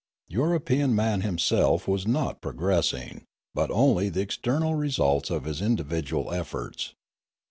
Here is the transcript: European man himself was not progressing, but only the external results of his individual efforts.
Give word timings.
European 0.29 0.95
man 0.95 1.21
himself 1.21 1.87
was 1.87 2.07
not 2.07 2.41
progressing, 2.41 3.23
but 3.53 3.69
only 3.69 4.09
the 4.09 4.19
external 4.21 4.73
results 4.73 5.29
of 5.29 5.43
his 5.43 5.61
individual 5.61 6.33
efforts. 6.33 6.95